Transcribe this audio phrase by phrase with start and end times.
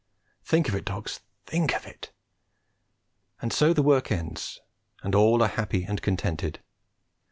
[0.43, 1.19] Think of it, dogs!
[1.45, 2.11] think of it!
[3.39, 4.59] And so the work ends,
[5.03, 6.59] and all are happy and contented.